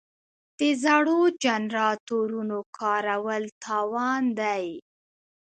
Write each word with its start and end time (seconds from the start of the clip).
د 0.59 0.61
زړو 0.83 1.19
جنراتورونو 1.43 2.57
کارول 2.77 3.43
تاوان 3.65 4.23
دی. 4.39 4.65